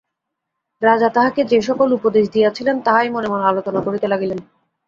[0.81, 4.39] রাজা তাঁহাকে যে-সকল উপদেশ দিয়াছিলেন, তাহাই মনে মনে আলোচনা করিতে লাগিলেন।